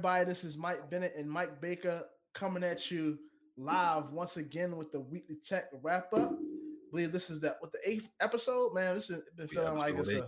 [0.00, 0.30] What's going on, everybody?
[0.30, 3.18] This is Mike Bennett and Mike Baker coming at you
[3.58, 6.32] live once again with the weekly tech wrap up.
[6.32, 8.94] I believe this is that with the eighth episode, man.
[8.94, 10.26] This has been feeling yeah, like it's a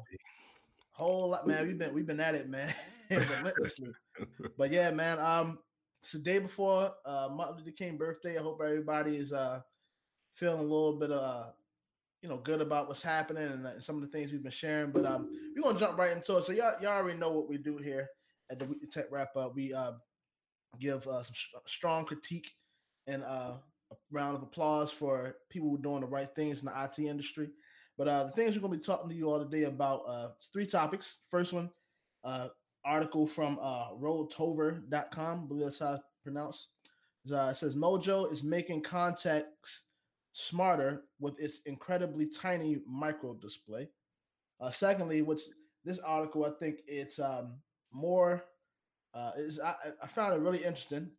[0.90, 1.66] whole lot, man.
[1.66, 2.74] We've been we've been at it, man,
[3.10, 3.92] relentlessly.
[4.58, 5.18] but yeah, man.
[5.18, 5.58] Um,
[6.02, 8.38] it's the day before uh Martin Luther King birthday.
[8.38, 9.60] I hope everybody is uh
[10.34, 11.44] feeling a little bit uh
[12.20, 14.90] you know good about what's happening and uh, some of the things we've been sharing.
[14.90, 16.44] But um, we're gonna jump right into it.
[16.44, 18.10] So y'all y'all already know what we do here
[18.52, 19.54] at the weekly tech wrap up.
[19.54, 19.92] We uh
[20.80, 22.50] give uh, some st- strong critique
[23.06, 23.54] and uh,
[23.90, 26.98] a round of applause for people who are doing the right things in the IT
[26.98, 27.48] industry.
[27.98, 30.28] But uh, the things we're going to be talking to you all today about uh,
[30.52, 31.16] three topics.
[31.30, 31.70] First one,
[32.24, 32.48] uh,
[32.84, 36.68] article from uh, rolltover.com, I believe that's how it's pronounced.
[37.30, 39.82] Uh, it says Mojo is making contacts
[40.32, 43.88] smarter with its incredibly tiny micro display.
[44.60, 45.42] Uh, secondly, which
[45.84, 47.54] this article, I think it's um,
[47.92, 48.44] more
[49.14, 51.10] uh, is I, I found it really interesting.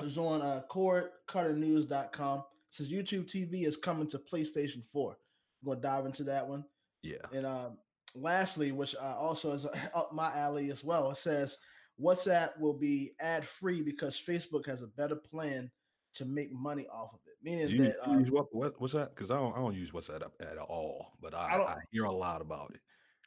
[0.00, 2.38] It's on uh, cordcutternews.com.
[2.38, 5.12] It says YouTube TV is coming to PlayStation 4.
[5.12, 6.64] I'm going to dive into that one.
[7.02, 7.16] Yeah.
[7.32, 7.78] And um,
[8.14, 11.58] lastly, which uh, also is up my alley as well, it says
[12.00, 15.70] WhatsApp will be ad free because Facebook has a better plan
[16.14, 17.34] to make money off of it.
[17.42, 19.14] Meaning you, that um, what, what what's that?
[19.14, 22.12] Because I don't I don't use WhatsApp at all, but I, I, I, hear a
[22.12, 22.80] lot about it.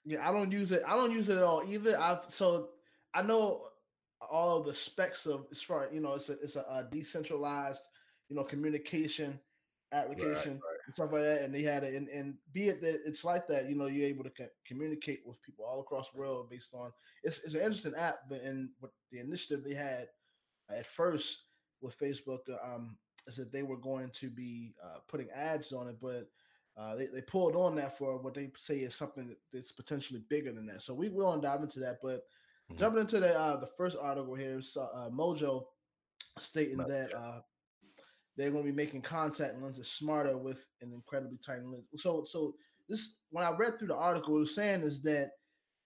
[0.05, 0.83] Yeah, I don't use it.
[0.85, 1.99] I don't use it at all either.
[1.99, 2.69] I've so
[3.13, 3.63] I know
[4.29, 7.83] all of the specs of as far you know it's a it's a, a decentralized
[8.29, 9.39] you know communication
[9.91, 10.79] application right, right.
[10.85, 13.47] and stuff like that and they had it and, and be it that it's like
[13.47, 16.73] that you know you're able to co- communicate with people all across the world based
[16.73, 16.91] on
[17.23, 20.07] it's, it's an interesting app but and what the initiative they had
[20.69, 21.45] at first
[21.81, 22.97] with facebook uh, um
[23.27, 26.27] is that they were going to be uh, putting ads on it but
[26.77, 30.51] uh, they, they pulled on that for what they say is something that's potentially bigger
[30.53, 32.25] than that so we will dive into that but
[32.69, 32.79] Mm-hmm.
[32.79, 35.63] Jumping into the uh, the first article here, so, uh, Mojo
[36.39, 37.39] stating that uh,
[38.37, 41.85] they're going to be making contact lenses smarter with an incredibly tiny lens.
[41.97, 42.55] So, so
[42.87, 45.31] this when I read through the article, it was saying is that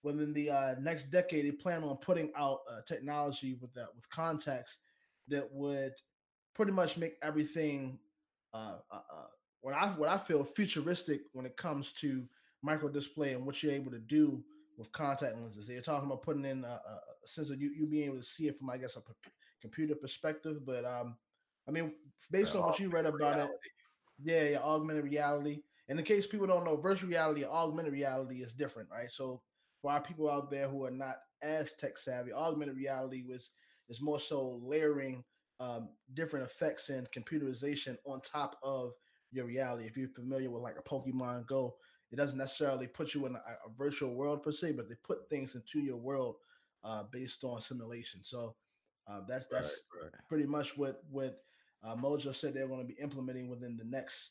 [0.02, 4.08] within the uh, next decade, they plan on putting out uh, technology with that with
[4.10, 4.78] contacts
[5.28, 5.92] that would
[6.54, 7.98] pretty much make everything
[8.52, 9.26] uh, uh, uh,
[9.62, 12.24] what I what I feel futuristic when it comes to
[12.62, 14.44] micro display and what you're able to do
[14.76, 15.66] with contact lenses.
[15.66, 18.48] They're talking about putting in a, a sense of you you being able to see
[18.48, 19.30] it from I guess a p-
[19.60, 20.64] computer perspective.
[20.64, 21.16] But um,
[21.68, 21.92] I mean,
[22.30, 23.52] based on what you read about reality.
[23.52, 23.72] it,
[24.22, 25.62] yeah, yeah, augmented reality.
[25.88, 29.10] And in case people don't know, virtual reality and augmented reality is different, right?
[29.10, 29.42] So
[29.82, 33.50] for our people out there who are not as tech savvy, augmented reality was
[33.88, 35.22] is more so layering
[35.60, 38.92] um, different effects and computerization on top of
[39.34, 39.86] your reality.
[39.86, 41.76] If you're familiar with like a Pokemon Go,
[42.10, 45.28] it doesn't necessarily put you in a, a virtual world per se, but they put
[45.28, 46.36] things into your world
[46.84, 48.20] uh, based on simulation.
[48.22, 48.54] So
[49.08, 50.12] uh, that's that's right, right.
[50.28, 51.42] pretty much what what
[51.82, 54.30] uh, Mojo said they're going to be implementing within the next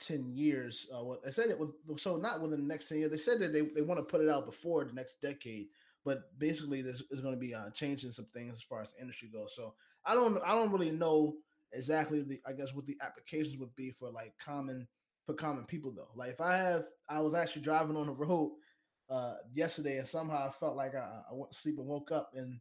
[0.00, 0.86] ten years.
[0.94, 3.10] Uh, what they said it was so not within the next ten years.
[3.10, 5.68] They said that they, they want to put it out before the next decade,
[6.04, 9.00] but basically there's is going to be uh, changing some things as far as the
[9.00, 9.54] industry goes.
[9.56, 9.74] So
[10.04, 11.34] I don't I don't really know
[11.72, 14.86] exactly the I guess what the applications would be for like common
[15.26, 16.10] for common people though.
[16.14, 18.52] Like if I have, I was actually driving on the road
[19.10, 22.30] uh yesterday, and somehow I felt like I, I went to sleep and woke up,
[22.34, 22.58] and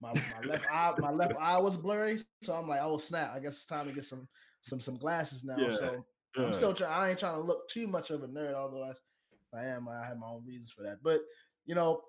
[0.00, 2.20] my, my left eye my left eye was blurry.
[2.42, 3.32] So I'm like, oh snap!
[3.34, 4.28] I guess it's time to get some
[4.62, 5.56] some some glasses now.
[5.58, 6.04] Yeah, so
[6.36, 6.46] yeah.
[6.46, 6.92] I'm still trying.
[6.92, 9.88] I ain't trying to look too much of a nerd, although I, I am.
[9.88, 10.98] I have my own reasons for that.
[11.02, 11.20] But
[11.64, 12.02] you know,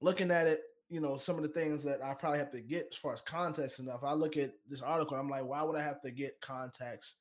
[0.00, 2.88] looking at it, you know, some of the things that I probably have to get
[2.90, 4.02] as far as context enough.
[4.02, 7.14] I look at this article, I'm like, why would I have to get context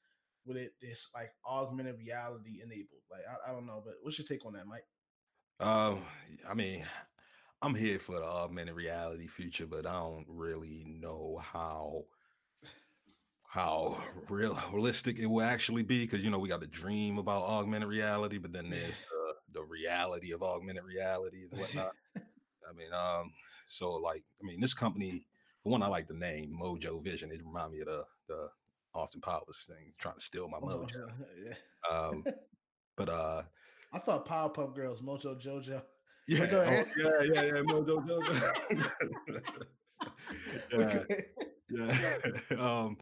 [0.45, 3.03] with it this like augmented reality enabled?
[3.11, 4.85] Like I, I don't know, but what's your take on that, Mike?
[5.59, 6.01] Um,
[6.49, 6.83] I mean,
[7.61, 12.05] I'm here for the augmented reality future, but I don't really know how
[13.49, 13.97] how
[14.29, 17.89] real realistic it will actually be because you know we got the dream about augmented
[17.89, 18.99] reality, but then there's
[19.53, 21.91] the, the reality of augmented reality and whatnot.
[22.15, 23.31] I mean, um,
[23.69, 25.25] so like, I mean, this company,
[25.63, 28.49] the one I like the name Mojo Vision, it remind me of the the
[28.93, 31.11] Austin Powers thing, trying to steal my oh, mojo.
[31.45, 31.53] yeah.
[31.89, 32.25] Um,
[32.97, 33.43] but uh,
[33.93, 35.81] I thought Powerpuff Girls, Mojo Jojo.
[36.27, 36.83] Yeah, oh, yeah,
[37.23, 38.91] yeah, yeah, Mojo Jojo.
[41.71, 42.03] yeah,
[42.51, 42.57] yeah.
[42.59, 42.97] um,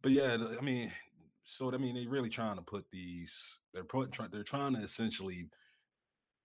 [0.00, 0.90] but yeah, I mean,
[1.44, 3.60] so I mean, they're really trying to put these.
[3.74, 4.10] They're putting.
[4.30, 5.50] They're trying to essentially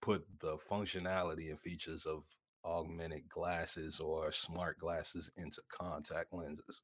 [0.02, 2.24] put the functionality and features of
[2.66, 6.82] augmented glasses or smart glasses into contact lenses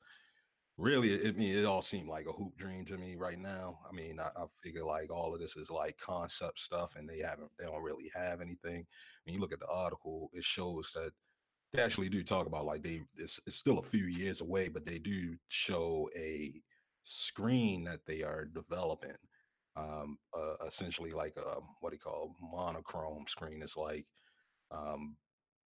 [0.78, 3.80] really, it, I mean, it all seemed like a hoop dream to me right now.
[3.90, 7.20] I mean, I, I, figure like all of this is like concept stuff, and they
[7.20, 8.86] haven't, they don't really have anything.
[9.24, 11.12] When you look at the article, it shows that
[11.74, 14.86] they actually do talk about like they it's, it's still a few years away, but
[14.86, 16.54] they do show a
[17.04, 19.16] screen that they are developing.
[19.76, 23.62] Um, uh, essentially like a what do you call monochrome screen.
[23.62, 24.08] It's like
[24.72, 25.16] um,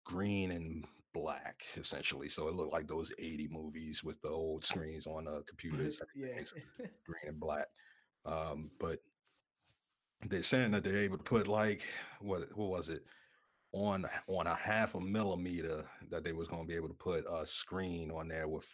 [0.05, 2.29] green and black essentially.
[2.29, 5.99] So it looked like those 80 movies with the old screens on the computers.
[6.15, 6.27] yeah.
[7.05, 7.67] green and black.
[8.25, 8.99] Um, but
[10.29, 11.81] they're saying that they're able to put like
[12.19, 13.03] what what was it
[13.73, 17.25] on on a half a millimeter that they was going to be able to put
[17.31, 18.67] a screen on there with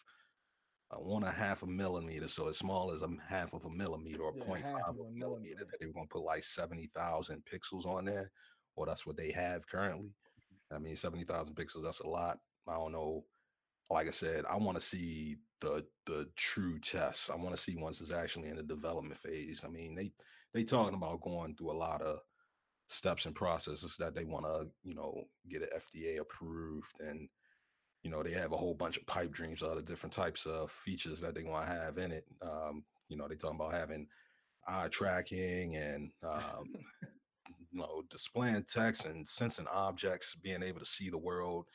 [0.91, 3.69] uh, one and a half a millimeter, so as small as a half of a
[3.69, 5.65] millimeter or Yeah, 0.5 half of of a a millimeter, millimeter.
[5.69, 8.31] that they were going to put like 70,000 pixels on there.
[8.75, 10.11] Well, that's what they have currently.
[10.71, 12.39] I mean, 70,000 pixels, that's a lot.
[12.67, 13.25] I don't know.
[13.89, 17.31] Like I said, I want to see the the true test.
[17.31, 19.63] I want to see once it's actually in the development phase.
[19.65, 20.11] I mean, they
[20.53, 22.19] they talking about going through a lot of
[22.87, 27.29] steps and processes that they want to, you know, get an FDA approved and
[28.03, 30.71] you know, they have a whole bunch of pipe dreams, all the different types of
[30.71, 32.25] features that they want to have in it.
[32.41, 34.07] Um, you know, they talking about having
[34.67, 36.73] eye tracking and um,
[37.77, 41.65] you know, displaying text and sensing objects, being able to see the world.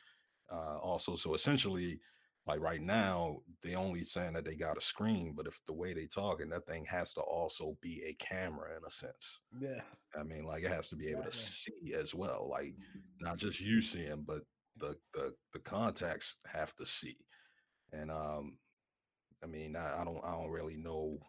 [0.51, 1.99] Uh, also, so essentially,
[2.45, 5.93] like right now, they only saying that they got a screen, but if the way
[5.93, 9.41] they talking, that thing has to also be a camera in a sense.
[9.59, 9.81] Yeah.
[10.19, 12.73] I mean, like it has to be able to see as well, like
[13.21, 14.41] not just you seeing, but
[14.77, 17.15] the the the contacts have to see.
[17.93, 18.57] And um,
[19.41, 21.19] I mean, I, I don't I don't really know.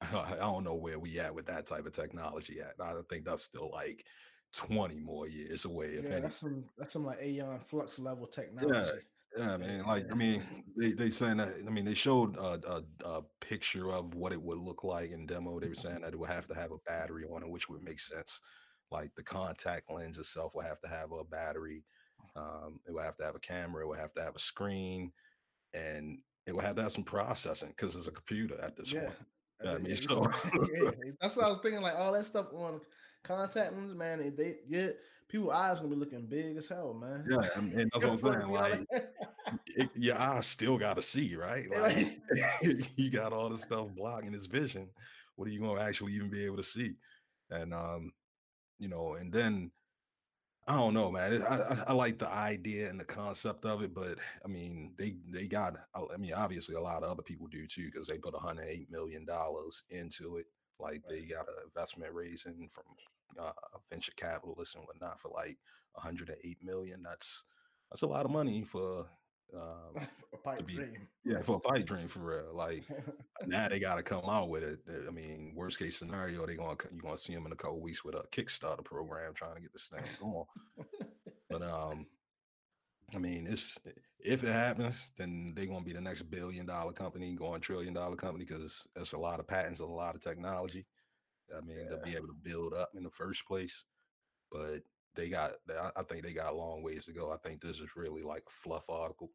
[0.12, 2.74] I don't know where we at with that type of technology at.
[2.82, 4.04] I think that's still like
[4.54, 6.20] 20 more years away, if Yeah, any.
[6.22, 9.02] that's some that's some like Aeon flux level technology.
[9.36, 9.84] yeah, Yeah, man.
[9.84, 10.42] Like, I mean,
[10.76, 11.54] they they saying that.
[11.66, 15.26] I mean, they showed a, a, a picture of what it would look like in
[15.26, 15.60] demo.
[15.60, 17.82] They were saying that it would have to have a battery on it, which would
[17.82, 18.40] make sense.
[18.90, 21.84] Like the contact lens itself will have to have a battery.
[22.34, 23.84] Um, it would have to have a camera.
[23.84, 25.12] It would have to have a screen,
[25.74, 29.02] and it would have to have some processing because it's a computer at this yeah.
[29.02, 29.16] point.
[29.62, 30.30] I Yeah, I mean, so
[30.72, 30.90] yeah,
[31.20, 31.82] that's what I was thinking.
[31.82, 32.80] Like all that stuff on
[33.22, 34.18] contact lenses, man.
[34.18, 34.88] They, they yeah,
[35.28, 37.24] people eyes gonna be looking big as hell, man.
[37.28, 38.52] yeah, and, and that's what I'm saying.
[38.52, 39.04] Like,
[39.66, 41.66] it, your eyes still got to see, right?
[41.80, 42.20] Like,
[42.96, 44.88] you got all this stuff blocking his vision.
[45.36, 46.94] What are you to actually even be able to see?
[47.50, 48.12] And um,
[48.78, 49.70] you know, and then
[50.66, 51.42] I don't know, man.
[51.42, 55.46] I, I, like the idea and the concept of it, but I mean, they they
[55.46, 55.74] got.
[55.94, 59.24] I mean, obviously, a lot of other people do too because they put 108 million
[59.24, 60.46] dollars into it.
[60.78, 62.84] Like they got an investment raising from
[63.38, 63.52] uh,
[63.90, 65.58] venture capitalists and whatnot for like
[65.94, 67.02] 108 million.
[67.02, 67.44] That's
[67.90, 69.06] that's a lot of money for
[69.54, 71.08] um, a pipe be- dream.
[71.24, 72.50] yeah for a pipe dream for real.
[72.54, 72.84] Like
[73.46, 74.80] now they got to come out with it.
[75.06, 78.04] I mean, worst case scenario, they gonna you're gonna see them in a couple weeks
[78.04, 80.44] with a Kickstarter program trying to get this thing going.
[81.50, 82.06] But um,
[83.14, 83.76] I mean, it's
[84.20, 88.14] if it happens, then they're gonna be the next billion dollar company, going trillion dollar
[88.14, 90.86] company because that's a lot of patents and a lot of technology.
[91.56, 93.84] I mean, they'll be able to build up in the first place,
[94.52, 94.82] but
[95.16, 95.54] they got.
[95.68, 97.32] I- I think they got a long ways to go.
[97.32, 99.32] I think this is really like a fluff article.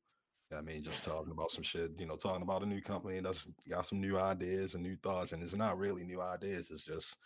[0.55, 3.47] I mean, just talking about some shit, you know, talking about a new company that's
[3.69, 6.71] got some new ideas and new thoughts, and it's not really new ideas.
[6.71, 7.17] It's just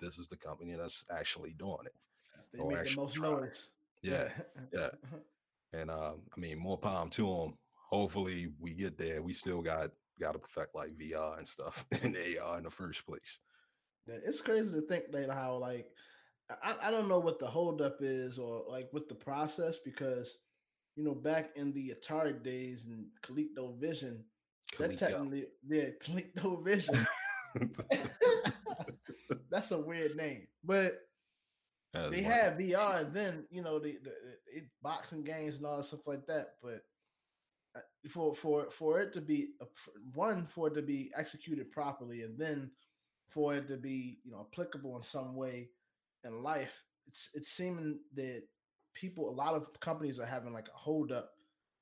[0.00, 1.94] this is the company that's actually doing it.
[2.52, 3.68] they make the most noise.
[4.02, 4.28] Yeah,
[4.72, 4.90] yeah.
[5.72, 7.58] And um, I mean, more palm to them.
[7.90, 9.22] Hopefully, we get there.
[9.22, 13.06] We still got got to perfect like VR and stuff and AR in the first
[13.06, 13.40] place.
[14.06, 15.86] It's crazy to think that how like
[16.62, 20.36] I, I don't know what the holdup is or like with the process because
[20.96, 24.18] you know back in the Atari days and ColecoVision,
[24.78, 24.96] that Coleco.
[24.98, 27.06] technically yeah ColecoVision.
[29.50, 30.92] That's a weird name, but
[31.92, 34.10] That's they had VR and then you know the, the
[34.52, 36.54] it, boxing games and all that stuff like that.
[36.62, 36.82] But
[37.76, 42.22] uh, for for for it to be f- one for it to be executed properly
[42.22, 42.70] and then
[43.28, 45.68] for it to be you know applicable in some way
[46.24, 48.42] in life, it's it's seeming that
[48.94, 51.30] people a lot of companies are having like a holdup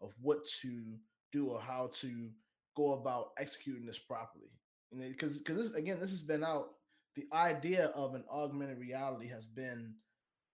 [0.01, 0.95] of what to
[1.33, 2.31] do or how to
[2.77, 4.51] go about executing this properly.
[4.93, 6.69] Know, because because this again, this has been out.
[7.17, 9.95] The idea of an augmented reality has been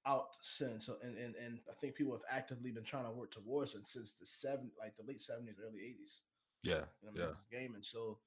[0.07, 3.75] out since, and and, and I think people have actively been trying to work towards
[3.75, 6.21] it since the seven, like the late seventies, early eighties.
[6.63, 7.59] yeah, You know, yeah.
[7.61, 7.83] gaming.
[7.83, 8.19] So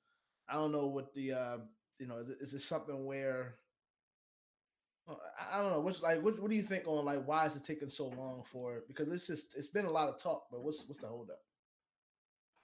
[0.47, 1.57] I don't know what the uh,
[1.99, 3.55] you know is, it, is this something where
[5.07, 7.63] I- don't know what's like what, what do you think on like why is it
[7.63, 8.87] taking so long for it?
[8.87, 11.39] Because it's just it's been a lot of talk, but what's what's the holdup?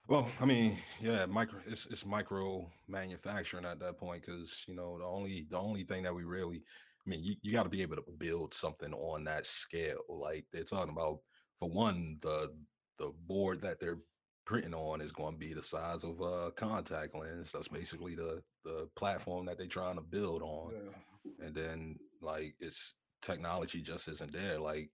[0.08, 4.98] Well, I mean, yeah, micro it's it's micro manufacturing at that point because you know
[5.00, 6.62] the only the only thing that we really,
[7.06, 10.02] I mean, you, you got to be able to build something on that scale.
[10.10, 11.20] Like they're talking about,
[11.58, 12.54] for one, the
[13.00, 14.00] the board that they're
[14.46, 17.54] printing on is going to be the size of a contact lens.
[17.54, 20.74] That's basically the the platform that they're trying to build on.
[20.74, 20.92] Yeah.
[21.40, 24.60] And then like it's technology just isn't there.
[24.60, 24.90] Like,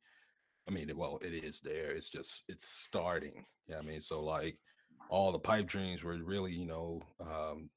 [0.67, 1.91] I mean, well, it is there.
[1.91, 3.45] It's just it's starting.
[3.67, 4.57] Yeah, I mean, so like
[5.09, 7.69] all the pipe dreams were really, you know, um,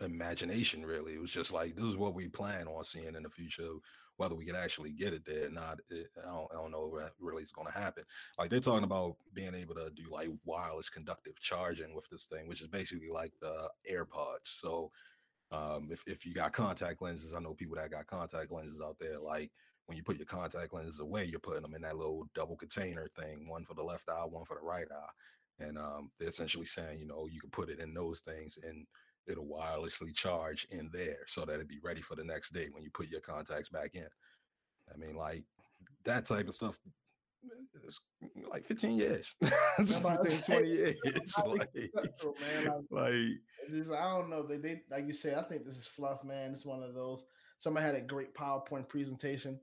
[0.00, 0.84] imagination.
[0.84, 3.74] Really, it was just like this is what we plan on seeing in the future
[4.16, 6.98] whether we can actually get it there or not, it, I, don't, I don't know
[7.02, 8.04] if really is going to happen.
[8.38, 12.48] Like they're talking about being able to do like wireless conductive charging with this thing,
[12.48, 14.44] which is basically like the AirPods.
[14.44, 14.90] So
[15.52, 18.96] um, if, if you got contact lenses, I know people that got contact lenses out
[19.00, 19.50] there, like
[19.86, 23.08] when you put your contact lenses away, you're putting them in that little double container
[23.16, 25.64] thing, one for the left eye, one for the right eye.
[25.64, 28.86] And um, they're essentially saying, you know, you can put it in those things and
[29.26, 32.82] it'll wirelessly charge in there so that it'd be ready for the next day when
[32.82, 34.06] you put your contacts back in.
[34.92, 35.44] I mean, like
[36.04, 36.78] that type of stuff.
[37.84, 38.00] It's
[38.50, 39.36] like 15 years,
[39.76, 40.02] 15,
[40.46, 40.96] 20 years.
[41.46, 41.68] like.
[41.94, 43.14] Like, like
[43.70, 44.46] just, I don't know.
[44.46, 46.52] They, they like you say, I think this is fluff, man.
[46.52, 47.24] It's one of those.
[47.58, 49.58] Somebody had a great PowerPoint presentation,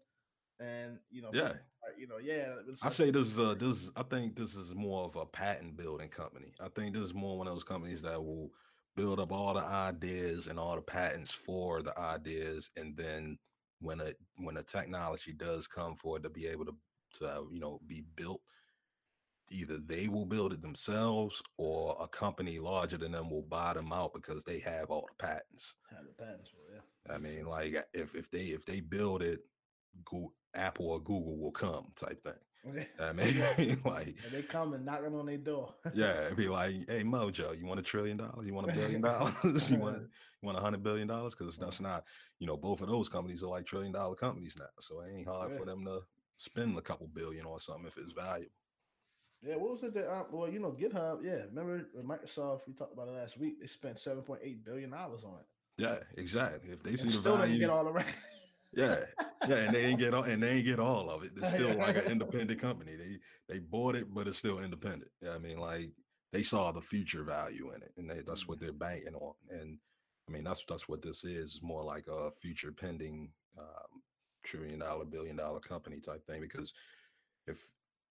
[0.60, 1.54] and you know, yeah,
[1.98, 2.56] you know, yeah.
[2.82, 3.90] I say this is uh this.
[3.96, 6.54] I think this is more of a patent building company.
[6.60, 8.50] I think this is more one of those companies that will
[8.96, 13.38] build up all the ideas and all the patents for the ideas and then
[13.80, 16.76] when a when a technology does come for it to be able to
[17.14, 18.42] to you know be built
[19.54, 23.94] either they will build it themselves or a company larger than them will buy them
[23.94, 28.16] out because they have all the patents have the patents yeah i mean like if
[28.16, 29.40] if they if they build it
[30.06, 32.34] Google, apple or google will come type thing
[32.66, 35.74] I mean, like and they come and knocking on their door.
[35.94, 38.46] yeah, it'd be like, "Hey, Mojo, you want a trillion dollars?
[38.46, 39.70] You want a billion dollars?
[39.70, 41.36] you want you want a hundred billion dollars?
[41.36, 42.06] Because that's not,
[42.40, 45.28] you know, both of those companies are like trillion dollar companies now, so it ain't
[45.28, 45.58] hard yeah.
[45.58, 46.00] for them to
[46.38, 48.52] spend a couple billion or something if it's valuable.
[49.46, 50.12] Yeah, what was it that?
[50.12, 51.24] Um, well, you know, GitHub.
[51.24, 52.62] Yeah, remember Microsoft?
[52.68, 53.60] We talked about it last week.
[53.60, 55.46] They spent seven point eight billion dollars on it.
[55.78, 56.72] Yeah, exactly.
[56.72, 58.06] If they see and the still value, get all around.
[58.74, 58.98] yeah,
[59.48, 61.32] yeah, and they ain't get all and they ain't get all of it.
[61.36, 62.96] It's still like an independent company.
[62.96, 63.20] They
[63.50, 65.12] they bought it, but it's still independent.
[65.22, 65.92] Yeah, I mean, like
[66.32, 68.66] they saw the future value in it, and they, that's what mm-hmm.
[68.66, 69.34] they're banking on.
[69.50, 69.78] And
[70.28, 71.56] I mean, that's that's what this is.
[71.56, 74.02] It's more like a future pending um,
[74.44, 76.40] trillion dollar, billion dollar company type thing.
[76.40, 76.74] Because
[77.48, 77.68] if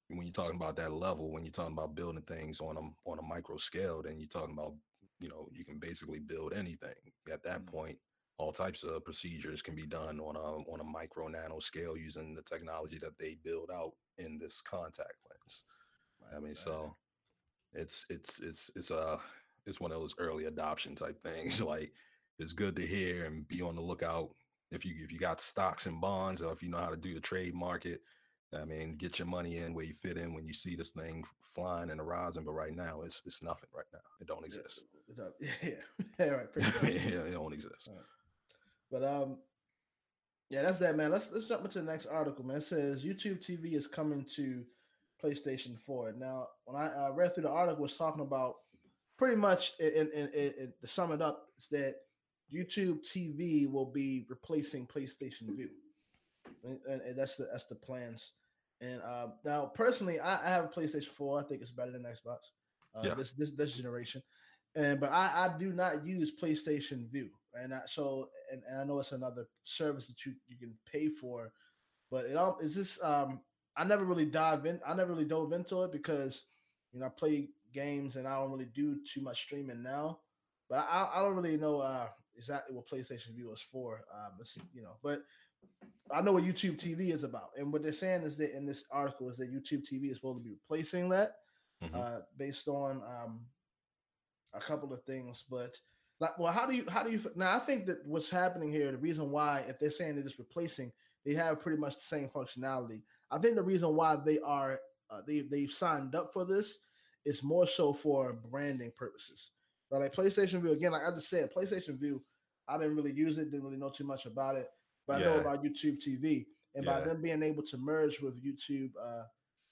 [0.09, 3.19] when you're talking about that level, when you're talking about building things on a on
[3.19, 4.75] a micro scale, then you're talking about
[5.21, 6.95] you know you can basically build anything
[7.33, 7.77] at that mm-hmm.
[7.77, 7.99] point
[8.39, 12.35] all types of procedures can be done on a on a micro nano scale using
[12.35, 15.63] the technology that they build out in this contact lens.
[16.21, 16.57] Right, I mean, right.
[16.57, 16.97] so
[17.73, 19.19] it's it's it's it's a
[19.67, 21.61] it's one of those early adoption type things.
[21.63, 21.93] like
[22.39, 24.31] it's good to hear and be on the lookout
[24.71, 27.15] if you if you got stocks and bonds or if you know how to do
[27.15, 28.01] the trade market.
[28.61, 31.25] I mean, get your money in where you fit in when you see this thing
[31.55, 32.45] flying and horizon.
[32.45, 33.69] But right now, it's it's nothing.
[33.75, 34.85] Right now, it don't exist.
[35.17, 35.25] Yeah,
[35.63, 35.71] yeah,
[36.19, 36.49] yeah right.
[36.57, 37.89] yeah, it don't exist.
[37.89, 38.05] Right.
[38.91, 39.39] But um,
[40.51, 41.11] yeah, that's that, man.
[41.11, 42.59] Let's let's jump into the next article, man.
[42.59, 44.65] It says YouTube TV is coming to
[45.23, 46.15] PlayStation 4.
[46.19, 48.57] Now, when I uh, read through the article, was talking about
[49.17, 51.95] pretty much, in, in, in, in, to sum it up, is that
[52.53, 55.49] YouTube TV will be replacing PlayStation
[56.65, 58.33] and, and, and that's the that's the plans.
[58.83, 61.39] And uh, now, personally, I, I, have a PlayStation 4.
[61.39, 62.39] I think it's better than Xbox.
[62.95, 63.15] Uh, yeah.
[63.15, 64.23] This this this generation,
[64.75, 68.85] and but I, I do not use PlayStation Vue, and I, so and, and I
[68.85, 71.53] know it's another service that you you can pay for,
[72.11, 73.41] but it all is this um
[73.79, 76.43] I never really dive in I never really dove into it because
[76.93, 80.19] you know I play games and I don't really do too much streaming now,
[80.69, 84.53] but I I don't really know uh exactly what PlayStation Vue is for um let's
[84.53, 85.23] see, you know but
[86.11, 88.85] I know what YouTube TV is about, and what they're saying is that in this
[88.91, 91.37] article is that YouTube TV is supposed to be replacing that,
[91.83, 91.95] mm-hmm.
[91.95, 93.41] uh, based on um,
[94.53, 95.45] a couple of things.
[95.51, 95.79] But
[96.21, 97.57] like, well, how do you how do you now?
[97.57, 100.93] I think that what's happening here, the reason why, if they're saying they're just replacing,
[101.25, 103.03] they have pretty much the same functionality.
[103.31, 106.79] I think the reason why they are uh, they they've signed up for this
[107.25, 109.51] is more so for branding purposes.
[109.91, 112.23] But like PlayStation Vue again, like I just said, PlayStation Vue,
[112.69, 114.69] I didn't really use it, didn't really know too much about it,
[115.13, 115.31] but yeah.
[115.31, 116.93] I know about YouTube TV, and yeah.
[116.93, 119.25] by them being able to merge with YouTube uh,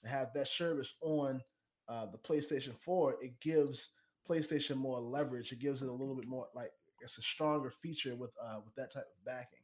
[0.03, 1.41] and have that service on
[1.89, 3.89] uh, the PlayStation 4, it gives
[4.29, 5.51] PlayStation more leverage.
[5.51, 6.71] It gives it a little bit more like
[7.03, 9.59] it's a stronger feature with uh with that type of backing.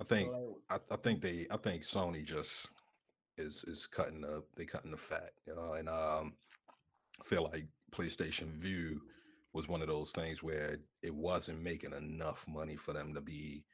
[0.00, 2.68] I think so, I, I, think they I think Sony just
[3.36, 6.34] is is cutting the they cutting the fat, you know, and um
[7.20, 9.00] I feel like PlayStation Vue
[9.52, 13.64] was one of those things where it wasn't making enough money for them to be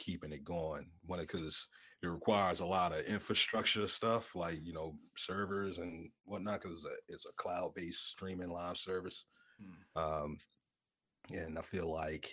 [0.00, 1.68] keeping it going when it because
[2.02, 7.26] it requires a lot of infrastructure stuff like you know servers and whatnot because it's
[7.26, 9.26] a cloud-based streaming live service.
[9.62, 10.02] Mm.
[10.02, 10.38] um,
[11.32, 12.30] and i feel like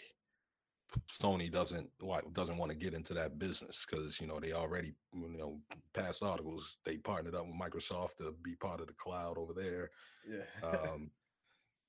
[1.12, 4.94] sony doesn't like doesn't want to get into that business because you know they already
[5.14, 5.60] you know
[5.94, 9.90] past articles they partnered up with microsoft to be part of the cloud over there.
[10.28, 10.70] Yeah.
[10.94, 11.12] Um,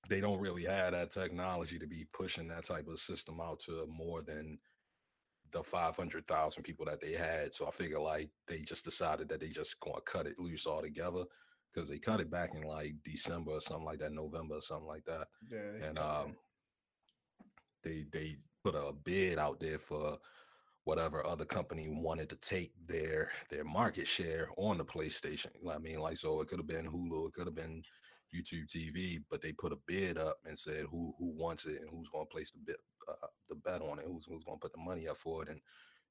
[0.09, 3.87] they don't really have that technology to be pushing that type of system out to
[3.89, 4.59] more than
[5.53, 7.55] the 500,000 people that they had.
[7.55, 10.67] So I figure like they just decided that they just going to cut it loose
[10.67, 11.25] altogether
[11.73, 14.89] because they cut it back in like December or something like that, November or something
[14.89, 15.29] like that.
[15.51, 15.89] Yeah.
[15.89, 16.37] And um,
[17.83, 20.19] they they put a bid out there for
[20.85, 25.51] whatever other company wanted to take their their market share on the PlayStation.
[25.71, 27.83] I mean, like so it could have been Hulu, it could have been
[28.35, 31.91] YouTube TV, but they put a bid up and said who who wants it and
[31.91, 32.77] who's going to place the bid
[33.09, 35.49] uh, the bet on it, who's who's going to put the money up for it,
[35.49, 35.61] and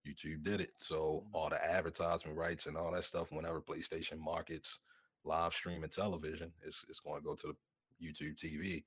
[0.08, 0.72] YouTube did it.
[0.78, 1.36] So mm-hmm.
[1.36, 4.80] all the advertisement rights and all that stuff, whenever PlayStation markets
[5.24, 8.84] live streaming television, it's it's going to go to the YouTube TV.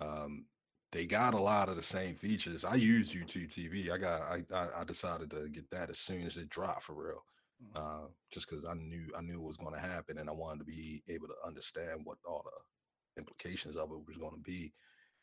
[0.00, 0.46] Um,
[0.92, 2.64] they got a lot of the same features.
[2.64, 3.90] I use YouTube TV.
[3.90, 6.94] I got I I, I decided to get that as soon as it dropped for
[6.94, 7.22] real.
[7.62, 7.78] Mm.
[7.78, 10.60] uh, just because I knew I knew it was going to happen, and I wanted
[10.60, 14.72] to be able to understand what all the implications of it was going to be.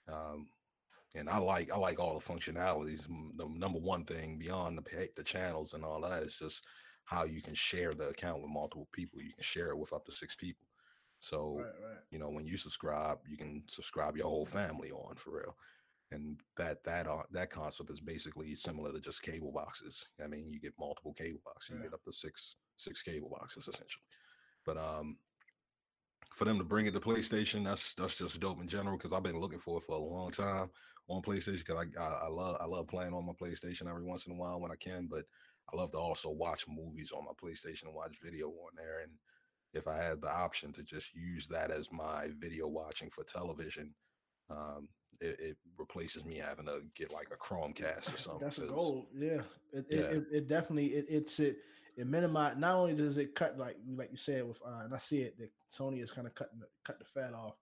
[0.07, 0.47] Um,
[1.15, 3.07] and I like I like all the functionalities.
[3.37, 6.65] The number one thing beyond the the channels and all that is just
[7.05, 9.21] how you can share the account with multiple people.
[9.21, 10.67] You can share it with up to six people.
[11.19, 11.99] So right, right.
[12.11, 15.55] you know when you subscribe, you can subscribe your whole family on for real
[16.11, 20.07] and that that uh, that concept is basically similar to just cable boxes.
[20.23, 21.83] I mean, you get multiple cable boxes, you yeah.
[21.83, 24.03] get up to six six cable boxes essentially.
[24.65, 25.17] But um,
[26.33, 29.23] for them to bring it to PlayStation, that's that's just dope in general because I've
[29.23, 30.69] been looking for it for a long time
[31.09, 34.27] on PlayStation because I, I, I love I love playing on my PlayStation every once
[34.27, 35.23] in a while when I can, but
[35.73, 39.01] I love to also watch movies on my PlayStation and watch video on there.
[39.03, 39.11] And
[39.73, 43.93] if I had the option to just use that as my video watching for television,
[44.49, 44.87] um,
[45.21, 48.41] it, it, replaces me having to get like a Chromecast or something.
[48.41, 49.09] That's a goal.
[49.15, 49.41] Yeah.
[49.71, 49.99] It, yeah.
[49.99, 51.57] It, it, definitely it, it's it
[51.95, 54.97] it minimize not only does it cut like like you said with uh, and I
[54.97, 57.55] see it that Sony is kind of cutting the, cut the fat off,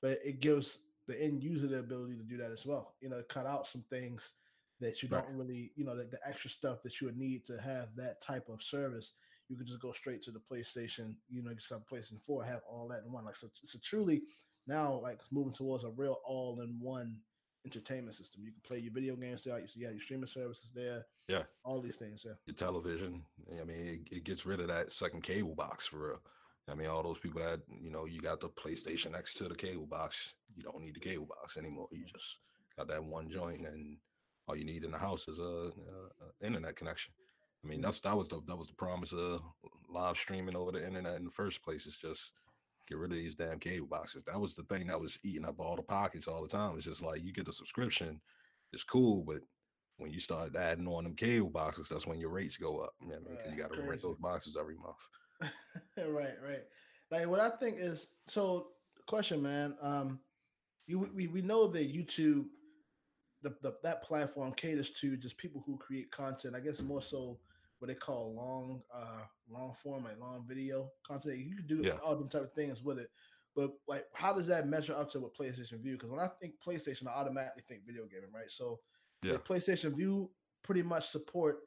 [0.00, 2.94] but it gives the end user the ability to do that as well.
[3.00, 4.32] You know, cut out some things
[4.80, 5.24] that you right.
[5.24, 8.20] don't really, you know, the, the extra stuff that you would need to have that
[8.20, 9.12] type of service.
[9.48, 12.60] You can just go straight to the PlayStation, you know, just some PlayStation 4, have
[12.70, 13.24] all that in one.
[13.24, 14.22] Like so it's a truly
[14.70, 17.16] now like moving towards a real all-in-one
[17.66, 18.42] entertainment system.
[18.44, 19.58] You can play your video games there.
[19.58, 21.04] You see, yeah, your streaming services there.
[21.28, 22.22] Yeah, all these things.
[22.24, 23.22] Yeah, your television.
[23.60, 26.20] I mean, it, it, gets rid of that second cable box for real.
[26.68, 29.54] I mean, all those people that you know, you got the PlayStation next to the
[29.54, 30.34] cable box.
[30.56, 31.88] You don't need the cable box anymore.
[31.90, 32.38] You just
[32.78, 33.98] got that one joint, and
[34.46, 37.12] all you need in the house is a, a, a internet connection.
[37.64, 37.86] I mean, mm-hmm.
[37.86, 39.42] that's that was the that was the promise of
[39.92, 41.86] live streaming over the internet in the first place.
[41.86, 42.32] It's just
[42.90, 44.24] Get rid of these damn cable boxes.
[44.24, 46.74] That was the thing that was eating up all the pockets all the time.
[46.74, 48.20] It's just like you get the subscription,
[48.72, 49.42] it's cool, but
[49.98, 52.94] when you start adding on them cable boxes, that's when your rates go up.
[53.00, 54.96] I mean, yeah, you got to rent those boxes every month.
[55.96, 56.64] right, right.
[57.12, 58.68] Like what I think is so.
[59.06, 59.76] Question, man.
[59.80, 60.20] Um,
[60.86, 62.46] you we, we know that YouTube,
[63.42, 66.54] the, the that platform caters to just people who create content.
[66.56, 67.38] I guess more so
[67.80, 71.38] what they call long uh long form like long video content.
[71.38, 71.94] You can do yeah.
[72.04, 73.10] all them type of things with it.
[73.56, 75.94] But like how does that measure up to what PlayStation Vue?
[75.94, 78.50] Because when i think playstation i automatically think video gaming right?
[78.50, 78.80] So
[79.24, 79.36] yeah.
[79.36, 80.30] PlayStation Vue
[80.62, 81.60] pretty much support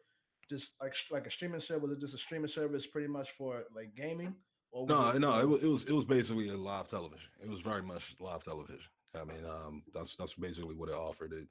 [0.50, 3.64] just like like a streaming service was it just a streaming service pretty much for
[3.76, 4.36] like gaming?
[4.72, 7.30] Or no it, no it was, it was it was basically a live television.
[7.44, 8.90] It was very much live television.
[9.20, 11.34] I mean um that's that's basically what it offered.
[11.34, 11.48] It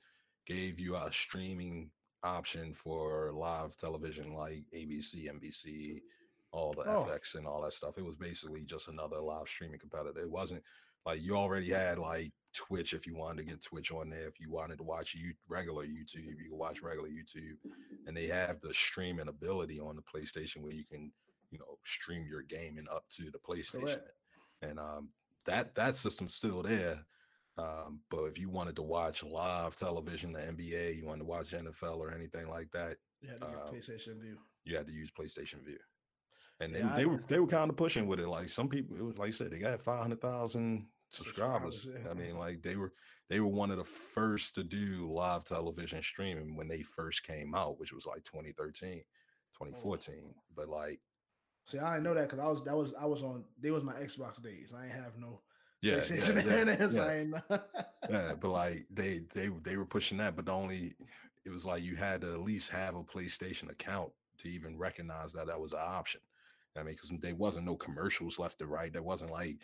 [0.46, 1.90] gave you a streaming
[2.22, 6.00] option for live television like ABC, NBC,
[6.52, 7.08] all the oh.
[7.08, 7.98] FX and all that stuff.
[7.98, 10.20] It was basically just another live streaming competitor.
[10.20, 10.62] It wasn't
[11.04, 14.28] like you already had like Twitch if you wanted to get Twitch on there.
[14.28, 17.56] If you wanted to watch you regular YouTube, you could watch regular YouTube.
[18.06, 21.10] And they have the streaming ability on the PlayStation where you can,
[21.50, 23.80] you know, stream your gaming up to the PlayStation.
[23.80, 24.12] Correct.
[24.60, 25.08] And um,
[25.46, 27.04] that that system's still there.
[27.58, 31.50] Um, but if you wanted to watch live television, the NBA, you wanted to watch
[31.50, 34.38] NFL or anything like that, you had to um, PlayStation Vue.
[34.64, 35.78] You had to use PlayStation Vue.
[36.60, 38.28] And yeah, they, they were they were kind of pushing with it.
[38.28, 41.86] Like some people, it was like you said, they got five hundred thousand subscribers.
[41.88, 42.10] Yeah.
[42.10, 42.92] I mean, like they were
[43.28, 47.54] they were one of the first to do live television streaming when they first came
[47.54, 49.02] out, which was like 2013,
[49.58, 50.14] 2014.
[50.24, 50.34] Oh.
[50.54, 51.00] But like,
[51.66, 53.44] see, I didn't know that because I was that was I was on.
[53.60, 54.72] They was my Xbox days.
[54.76, 55.40] I ain't have no
[55.82, 57.24] yeah, yeah, yeah, yeah.
[57.50, 57.58] yeah.
[58.08, 60.94] yeah, but like they they they were pushing that, but the only
[61.44, 65.32] it was like you had to at least have a PlayStation account to even recognize
[65.32, 66.20] that that was an option.
[66.76, 68.92] I mean, because there wasn't no commercials left to right.
[68.92, 69.58] There wasn't like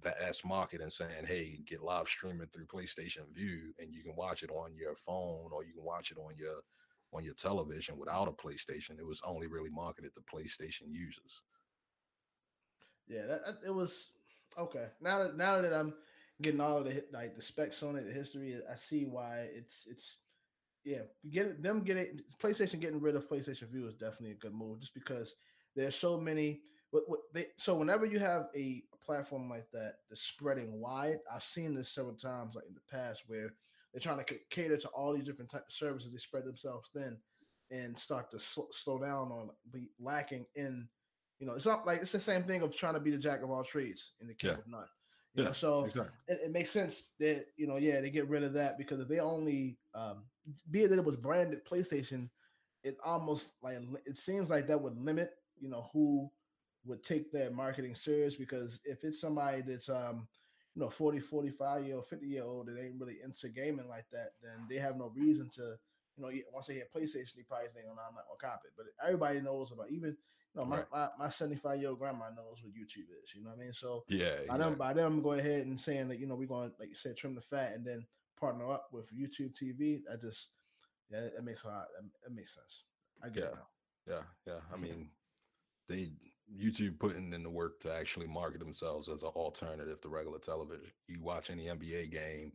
[0.00, 4.50] vast marketing saying, "Hey, get live streaming through PlayStation Vue, and you can watch it
[4.50, 6.62] on your phone or you can watch it on your
[7.12, 11.42] on your television without a PlayStation." It was only really marketed to PlayStation users.
[13.06, 14.12] Yeah, that, it was
[14.58, 14.86] okay.
[15.00, 15.94] Now that now that I'm
[16.40, 19.86] getting all of the like the specs on it, the history, I see why it's
[19.88, 20.16] it's
[20.84, 24.80] yeah, get them getting PlayStation getting rid of PlayStation Vue is definitely a good move,
[24.80, 25.34] just because
[25.76, 26.60] there's so many.
[26.90, 31.44] What, what they, so whenever you have a platform like that that's spreading wide, I've
[31.44, 33.54] seen this several times, like in the past, where
[33.92, 36.12] they're trying to cater to all these different types of services.
[36.12, 37.16] They spread themselves thin
[37.70, 40.88] and start to sl- slow down on be lacking in.
[41.42, 43.42] You know, it's not like it's the same thing of trying to be the jack
[43.42, 44.58] of all trades in the king yeah.
[44.58, 44.84] of none.
[45.34, 46.12] You yeah, know, so exactly.
[46.28, 49.08] it, it, makes sense that you know, yeah, they get rid of that because if
[49.08, 50.22] they only, um,
[50.70, 52.28] be it that it was branded PlayStation,
[52.84, 53.76] it almost like
[54.06, 56.30] it seems like that would limit, you know, who
[56.84, 60.28] would take that marketing serious because if it's somebody that's um,
[60.76, 64.06] you know, 40, 45 year old, 50 year old that ain't really into gaming like
[64.12, 65.74] that, then they have no reason to,
[66.16, 68.62] you know, once they hit PlayStation, they probably think, oh, no, I'm not gonna cop
[68.64, 68.72] it.
[68.76, 70.16] But everybody knows about even
[70.54, 70.86] no, my, right.
[70.92, 73.34] my, my 75 year old grandma knows what YouTube is.
[73.34, 73.72] You know what I mean?
[73.72, 76.72] So yeah, by them by them going ahead and saying that you know we're going
[76.78, 78.04] like you said trim the fat and then
[78.38, 80.00] partner up with YouTube TV.
[80.12, 80.48] I just
[81.10, 81.86] yeah, that makes a lot.
[82.22, 82.84] That, makes sense.
[83.22, 83.48] I get yeah.
[83.48, 84.14] it now.
[84.14, 84.60] Yeah, yeah.
[84.72, 85.08] I mean,
[85.88, 86.12] they
[86.54, 90.90] YouTube putting in the work to actually market themselves as an alternative to regular television.
[91.08, 92.52] You watch any NBA game,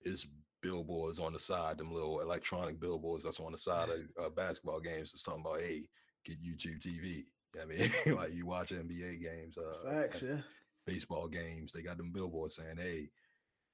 [0.00, 0.26] it's
[0.62, 4.80] billboards on the side, them little electronic billboards that's on the side of uh, basketball
[4.80, 5.10] games.
[5.12, 5.86] It's talking about, hey,
[6.24, 7.24] get YouTube TV.
[7.60, 10.38] I mean, like you watch NBA games, uh, Facts, yeah.
[10.86, 13.08] baseball games, they got them billboards saying, "Hey,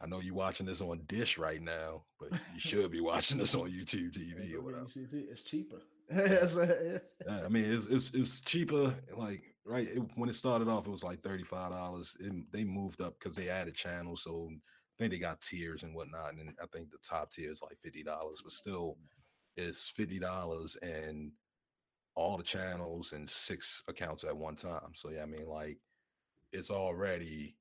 [0.01, 3.55] I know you're watching this on Dish right now, but you should be watching this
[3.55, 5.83] on YouTube TV or whatever." It's cheaper.
[6.13, 6.99] yeah,
[7.45, 8.95] I mean, it's it's it's cheaper.
[9.17, 12.17] Like right it, when it started off, it was like thirty five dollars.
[12.53, 14.51] They moved up because they added channels, so
[14.99, 16.35] I think they got tiers and whatnot.
[16.35, 18.99] And I think the top tier is like fifty dollars, but still,
[19.57, 21.33] it's fifty dollars and
[22.15, 24.93] all the channels and six accounts at one time.
[24.95, 25.79] So yeah, I mean, like
[26.53, 27.57] it's already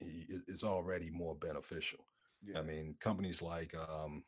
[0.00, 2.06] it's already more beneficial.
[2.42, 2.58] Yeah.
[2.58, 4.24] I mean, companies like um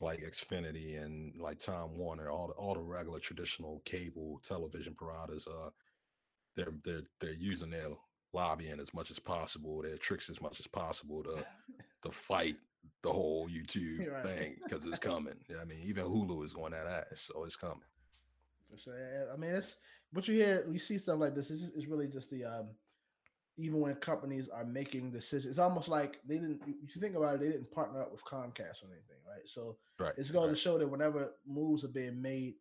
[0.00, 5.46] like Xfinity and like Time Warner, all the all the regular traditional cable television providers,
[5.46, 5.70] uh,
[6.56, 7.90] they're they're they're using their
[8.36, 11.44] lobbying as much as possible, their tricks as much as possible to
[12.02, 12.56] to fight
[13.02, 14.24] the whole YouTube right.
[14.24, 15.34] thing because it's coming.
[15.48, 17.80] Yeah, I mean, even Hulu is going that ass, so it's coming.
[18.70, 19.28] For sure.
[19.32, 19.76] I mean, it's
[20.12, 20.64] what you hear.
[20.70, 21.50] You see stuff like this.
[21.50, 22.68] It's, just, it's really just the um,
[23.56, 26.60] even when companies are making decisions, it's almost like they didn't.
[26.84, 29.46] If you think about it, they didn't partner up with Comcast or anything, right?
[29.46, 30.56] So right, it's going right.
[30.56, 32.54] to show that whenever moves are being made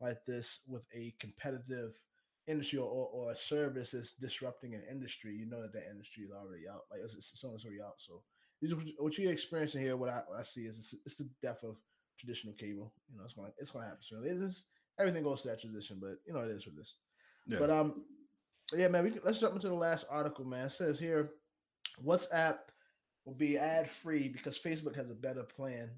[0.00, 2.00] like this with a competitive
[2.48, 6.30] industry or, or a service is disrupting an industry, you know that that industry is
[6.32, 6.82] already out.
[6.90, 7.96] Like it's, it's already out.
[7.98, 8.22] So
[8.98, 11.76] what you're experiencing here, what I, what I see is it's, it's, the death of
[12.18, 12.92] traditional cable.
[13.10, 14.24] You know, it's going it's going to happen soon.
[14.24, 14.64] It's
[14.98, 16.94] everything goes to that transition, but you know it is for this.
[17.46, 17.58] Yeah.
[17.60, 18.04] But um,
[18.76, 20.66] yeah, man, we can, let's jump into the last article, man.
[20.66, 21.30] It says here,
[22.04, 22.58] WhatsApp
[23.24, 25.90] will be ad free because Facebook has a better plan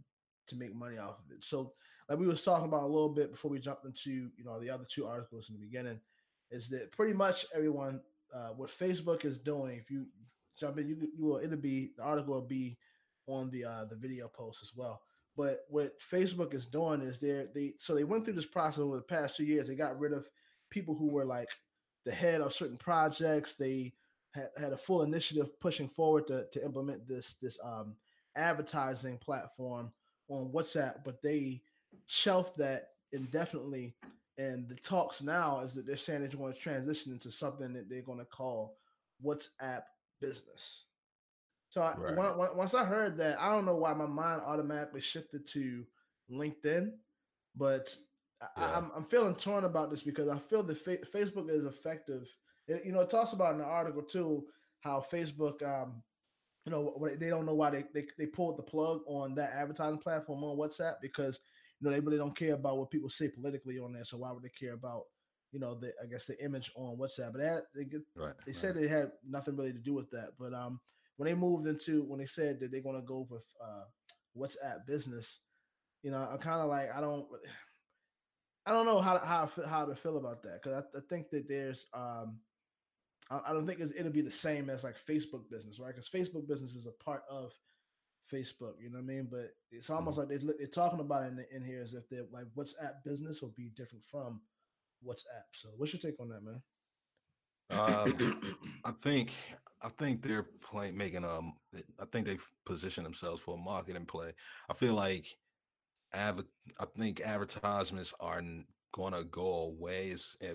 [0.49, 1.45] to make money off of it.
[1.45, 1.73] So,
[2.09, 4.71] like we was talking about a little bit before we jumped into you know the
[4.71, 5.99] other two articles in the beginning,
[6.51, 8.01] is that pretty much everyone
[8.35, 9.79] uh, what Facebook is doing.
[9.79, 10.07] If you
[10.59, 12.79] jump in, you you will it'll be the article will be
[13.27, 15.01] on the uh, the video post as well.
[15.37, 18.97] But what Facebook is doing is they they so they went through this process over
[18.97, 19.69] the past two years.
[19.69, 20.29] They got rid of
[20.71, 21.49] people who were like
[22.05, 23.55] the head of certain projects.
[23.55, 23.93] They
[24.33, 27.97] had, had a full initiative pushing forward to, to implement this this um,
[28.37, 29.93] advertising platform
[30.29, 31.63] on WhatsApp, but they
[32.07, 33.95] shelved that indefinitely.
[34.41, 37.91] And the talks now is that they're saying they're going to transition into something that
[37.91, 38.79] they're going to call
[39.23, 39.83] WhatsApp
[40.19, 40.85] Business.
[41.69, 42.57] So I, right.
[42.57, 45.85] once I heard that, I don't know why my mind automatically shifted to
[46.33, 46.93] LinkedIn,
[47.55, 47.95] but
[48.41, 48.65] yeah.
[48.65, 51.67] I, am I'm, I'm feeling torn about this because I feel that fa- Facebook is
[51.67, 52.27] effective.
[52.67, 54.47] It, you know, it talks about in the article too
[54.81, 56.03] how Facebook, um,
[56.65, 59.99] you know, they don't know why they, they they pulled the plug on that advertising
[59.99, 61.41] platform on WhatsApp because
[61.81, 64.05] you know they really don't care about what people say politically on there.
[64.05, 65.05] So why would they care about
[65.53, 67.33] you know the I guess the image on WhatsApp?
[67.33, 68.61] But that they get right, they right.
[68.61, 70.81] said they had nothing really to do with that, but um
[71.21, 73.85] when they moved into when they said that they're going to go with uh,
[74.35, 75.41] WhatsApp Business,
[76.03, 77.27] you know, I'm kind of like I don't,
[78.67, 81.29] I don't know how to, how how to feel about that because I, I, think
[81.29, 82.39] that there's um,
[83.31, 85.95] I, I don't think it'll be the same as like Facebook Business, right?
[85.95, 87.53] Because Facebook Business is a part of
[88.33, 88.75] Facebook.
[88.81, 89.29] You know what I mean?
[89.31, 90.31] But it's almost mm-hmm.
[90.31, 93.43] like they, they're talking about it in, in here as if they're like WhatsApp business
[93.43, 94.41] will be different from
[95.07, 95.49] WhatsApp.
[95.55, 96.63] So, what's your take on that, man?
[97.71, 98.41] Um,
[98.85, 99.33] I think
[99.83, 101.55] I think they're playing making um
[101.99, 104.33] I think they've positioned themselves for a marketing play.
[104.69, 105.27] I feel like
[106.15, 106.45] av-
[106.79, 108.43] I think advertisements are
[108.93, 110.09] going to go away.
[110.09, 110.55] It's, I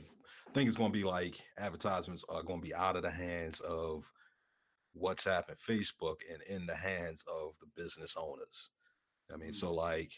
[0.53, 3.59] think it's going to be like advertisements are going to be out of the hands
[3.61, 4.09] of
[5.01, 8.69] WhatsApp and Facebook and in the hands of the business owners.
[9.33, 9.77] I mean, so mm-hmm.
[9.77, 10.11] like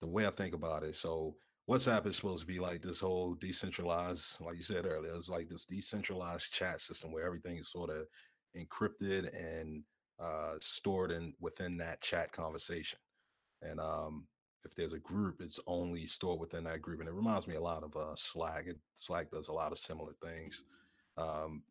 [0.00, 1.36] the way I think about it, so
[1.68, 5.48] WhatsApp is supposed to be like this whole decentralized, like you said earlier, it's like
[5.48, 8.06] this decentralized chat system where everything is sort of
[8.56, 9.82] encrypted and
[10.18, 12.98] uh, stored in within that chat conversation.
[13.62, 14.26] And um,
[14.64, 17.00] if there's a group, it's only stored within that group.
[17.00, 18.64] And it reminds me a lot of uh, Slack.
[18.66, 20.64] It, Slack does a lot of similar things.
[21.16, 21.62] Um,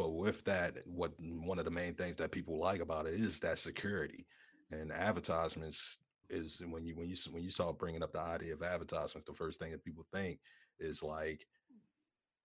[0.00, 3.38] but with that, what one of the main things that people like about it is
[3.40, 4.24] that security
[4.70, 5.98] and advertisements
[6.30, 9.34] is when you when you when you start bringing up the idea of advertisements, the
[9.34, 10.38] first thing that people think
[10.78, 11.46] is like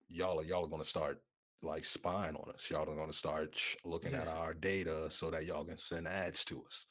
[0.06, 1.22] y'all are y'all are going to start
[1.62, 2.68] like spying on us.
[2.70, 4.20] Y'all are going to start looking yeah.
[4.20, 6.84] at our data so that y'all can send ads to us.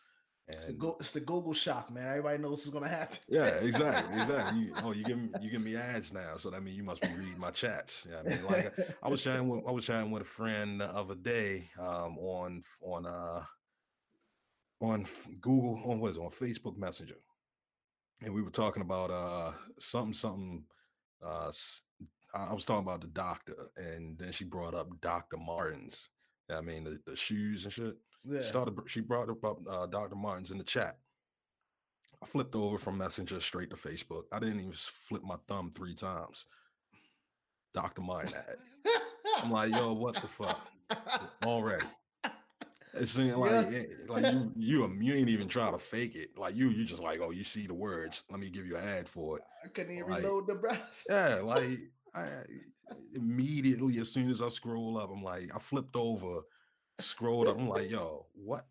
[0.47, 2.07] And it's the, go, it's the Google shock, man.
[2.07, 3.17] Everybody knows what's going to happen.
[3.27, 4.61] yeah, exactly, exactly.
[4.61, 7.01] You, oh, you give me you give me ads now, so that means you must
[7.01, 8.05] be reading my chats.
[8.09, 10.79] Yeah, I mean, like I, I was chatting with I was chatting with a friend
[10.79, 13.43] the other day um, on on uh
[14.81, 15.07] on
[15.41, 17.17] Google on what is it, on Facebook Messenger,
[18.21, 20.63] and we were talking about uh something something.
[21.25, 21.51] Uh,
[22.35, 26.09] I was talking about the doctor, and then she brought up Doctor Martens.
[26.51, 27.95] I mean the, the shoes and shit.
[28.27, 28.41] Yeah.
[28.41, 28.75] Started.
[28.87, 30.97] She brought up uh, Doctor Martens in the chat.
[32.21, 34.23] I flipped over from Messenger straight to Facebook.
[34.31, 36.47] I didn't even flip my thumb three times.
[37.73, 38.01] Dr.
[38.01, 38.55] Martin ad.
[39.43, 40.59] I'm like, yo, what the fuck?
[41.45, 41.85] Already.
[42.93, 43.81] It's like yeah.
[44.07, 46.37] like you you you ain't even try to fake it.
[46.37, 48.23] Like you you just like oh you see the words.
[48.29, 49.43] Let me give you an ad for it.
[49.63, 50.81] I couldn't even like, reload the browser.
[51.09, 51.67] Yeah, like
[52.13, 52.27] I
[53.13, 56.41] immediately as soon as I scroll up, I'm like I flipped over,
[56.99, 57.57] scrolled up.
[57.57, 58.65] I'm like yo what?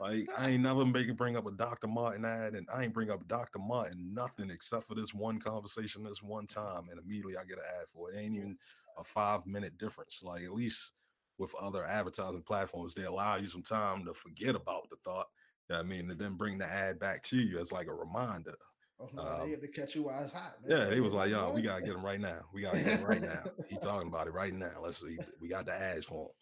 [0.00, 1.86] Like I ain't never making bring up a Dr.
[1.86, 3.58] Martin ad, and I ain't bring up Dr.
[3.58, 7.64] Martin nothing except for this one conversation this one time, and immediately I get an
[7.80, 8.16] ad for it.
[8.16, 8.58] it ain't even
[8.98, 10.22] a five minute difference.
[10.22, 10.92] Like at least
[11.38, 15.28] with other advertising platforms, they allow you some time to forget about the thought.
[15.68, 17.94] You know I mean, and then bring the ad back to you as like a
[17.94, 18.56] reminder.
[19.00, 20.56] Oh, no, um, they had to catch you while it's hot.
[20.62, 20.78] Man.
[20.78, 22.42] Yeah, he was like, "Yo, we gotta get him right now.
[22.52, 23.42] We gotta get him right now.
[23.68, 24.80] He talking about it right now.
[24.82, 25.18] Let's see.
[25.40, 26.32] We got the ads for him.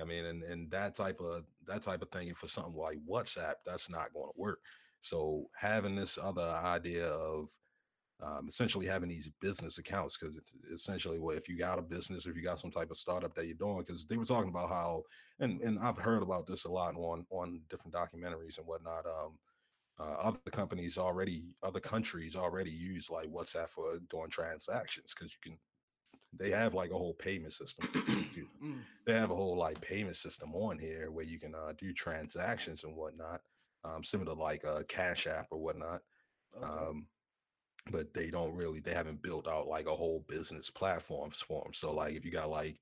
[0.00, 3.54] I mean, and and that type of that type of thing for something like WhatsApp,
[3.66, 4.60] that's not going to work.
[5.00, 7.48] So having this other idea of
[8.22, 10.38] um, essentially having these business accounts because
[10.72, 13.46] essentially well if you got a business if you got some type of startup that
[13.46, 15.02] you're doing because they were talking about how
[15.40, 19.36] and and i've heard about this a lot on on different documentaries and whatnot um
[19.98, 25.50] uh, other companies already other countries already use like whatsapp for doing transactions because you
[25.50, 25.58] can
[26.38, 28.78] they have like a whole payment system mm.
[29.06, 32.84] they have a whole like payment system on here where you can uh, do transactions
[32.84, 33.40] and whatnot
[33.84, 36.00] um, similar to like a cash app or whatnot
[36.56, 36.66] okay.
[36.66, 37.06] um,
[37.90, 41.72] but they don't really they haven't built out like a whole business platforms for them.
[41.72, 42.78] So like if you got like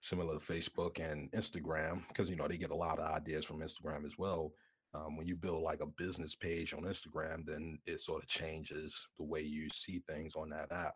[0.00, 3.60] similar to Facebook and Instagram, because you know they get a lot of ideas from
[3.60, 4.52] Instagram as well.
[4.92, 9.08] Um, when you build like a business page on Instagram, then it sort of changes
[9.18, 10.94] the way you see things on that app.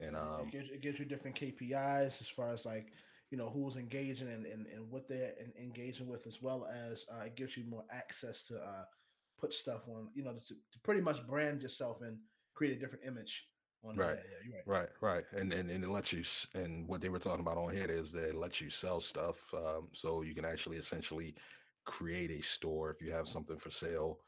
[0.00, 2.92] And um, it, gives, it gives you different KPIs as far as like
[3.30, 7.24] you know who's engaging and, and, and what they're engaging with, as well as uh,
[7.24, 8.84] it gives you more access to uh,
[9.38, 12.18] put stuff on, you know, to, to pretty much brand yourself and
[12.54, 13.48] create a different image
[13.84, 14.18] on right.
[14.48, 14.88] Yeah, right.
[15.00, 16.22] right, right, and, and and it lets you.
[16.54, 19.42] And what they were talking about on here is that it lets you sell stuff,
[19.54, 21.34] um, so you can actually essentially
[21.84, 24.18] create a store if you have something for sale.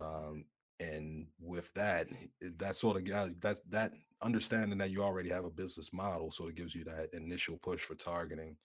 [0.00, 0.44] Um,
[0.80, 2.08] and with that,
[2.40, 6.48] that sort of guy, that that understanding that you already have a business model, so
[6.48, 8.56] it gives you that initial push for targeting.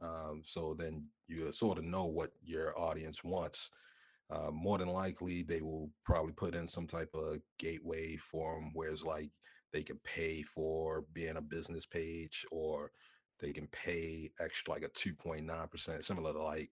[0.00, 3.70] Um, so then you sort of know what your audience wants
[4.30, 8.88] uh, more than likely they will probably put in some type of gateway form where
[8.88, 9.30] it's like
[9.72, 12.90] they can pay for being a business page or
[13.40, 16.70] they can pay extra like a 2.9% similar to like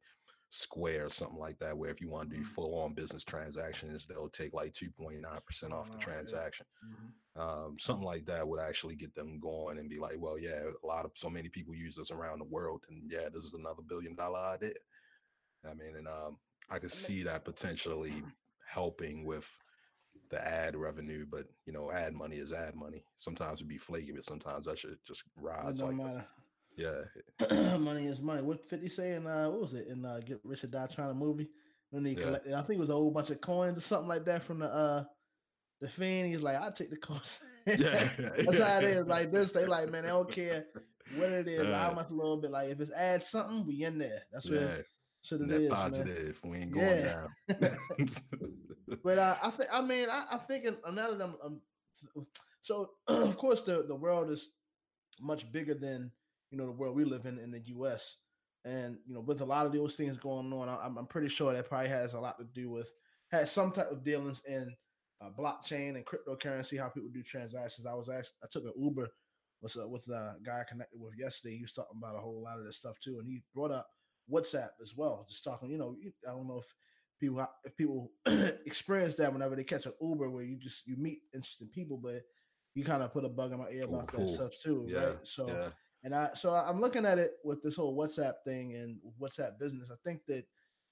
[0.55, 2.53] square or something like that where if you want to do mm-hmm.
[2.53, 7.41] full on business transactions they'll take like 2.9% off the transaction mm-hmm.
[7.41, 10.87] um, something like that would actually get them going and be like well yeah a
[10.87, 13.83] lot of so many people use this around the world and yeah this is another
[13.89, 14.75] billion dollar idea
[15.65, 16.37] i mean and um,
[16.73, 18.23] I could see that potentially
[18.67, 19.47] helping with
[20.31, 23.05] the ad revenue, but you know, ad money is ad money.
[23.17, 25.83] Sometimes it'd be flaky, but sometimes I should just rise.
[25.83, 26.25] Like matter.
[26.77, 28.43] Yeah, money is money.
[28.43, 31.17] What Fifty say in uh, what was it in uh, Get Rich or Die Trying
[31.17, 31.49] movie?
[31.93, 32.23] when he yeah.
[32.23, 32.55] collected.
[32.55, 34.67] I think it was a whole bunch of coins or something like that from the
[34.67, 35.05] uh
[35.81, 36.31] the fiend.
[36.31, 37.39] He's like, I'll take the coins.
[37.67, 39.07] yeah, that's how it is.
[39.07, 40.65] Like this, they like, man, they don't care
[41.15, 42.51] what it is, uh, how much a little bit.
[42.51, 44.23] Like if it's add something, we in there.
[44.33, 44.61] That's what.
[44.61, 44.77] Yeah.
[45.25, 46.41] Should it is, positive.
[46.43, 46.53] Man.
[46.53, 47.27] We ain't going yeah.
[47.49, 47.77] down.
[49.05, 51.61] but uh, I think, I mean, I, I think that I'm, I'm
[52.63, 54.49] so of course the the world is
[55.21, 56.11] much bigger than
[56.53, 58.19] you know the world we live in in the U.S.
[58.65, 61.53] And you know, with a lot of those things going on, I'm, I'm pretty sure
[61.53, 62.93] that probably has a lot to do with
[63.33, 64.73] has some type of dealings in
[65.21, 67.87] uh, blockchain and cryptocurrency, how people do transactions.
[67.87, 69.09] I was asked, I took an Uber
[69.63, 71.57] with uh, with a guy I connected with yesterday.
[71.57, 73.89] He was talking about a whole lot of this stuff too, and he brought up
[74.31, 75.27] WhatsApp as well.
[75.29, 75.97] Just talking, you know,
[76.29, 76.75] I don't know if
[77.19, 78.11] people if people
[78.67, 82.23] experience that whenever they catch an Uber where you just you meet interesting people, but
[82.75, 84.27] you kind of put a bug in my ear about cool.
[84.27, 85.17] that stuff too, yeah, right?
[85.25, 85.69] So yeah.
[86.05, 89.91] And I so I'm looking at it with this whole WhatsApp thing and WhatsApp business.
[89.91, 90.45] I think that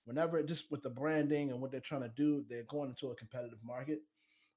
[0.05, 3.17] whenever just with the branding and what they're trying to do, they're going into a
[3.17, 4.01] competitive market.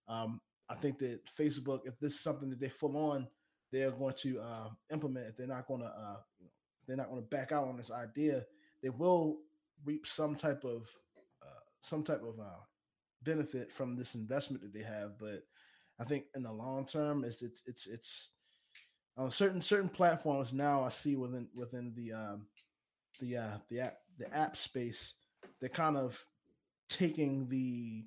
[0.07, 3.27] Um, I think that Facebook, if this is something that they full on,
[3.71, 5.27] they're going to uh, implement.
[5.27, 6.51] If they're not going to, uh, you know,
[6.87, 8.45] they're not going to back out on this idea,
[8.81, 9.39] they will
[9.85, 10.87] reap some type of
[11.41, 12.61] uh, some type of uh,
[13.23, 15.17] benefit from this investment that they have.
[15.19, 15.43] But
[15.99, 18.29] I think in the long term, it's it's it's it's
[19.17, 22.47] on certain certain platforms now I see within within the um,
[23.19, 25.13] the uh, the app the app space
[25.59, 26.23] they're kind of
[26.89, 28.05] taking the